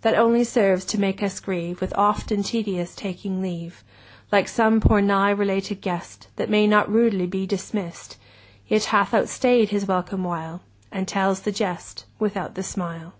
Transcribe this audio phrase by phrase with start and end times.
[0.00, 3.84] That only serves to make us grieve With oft and tedious taking leave,
[4.32, 8.16] 45 Like some poor nigh related guest That may not rudely be dismist.
[8.66, 13.12] Yet hath outstay'd his welcome while, And tells the jest without the smile.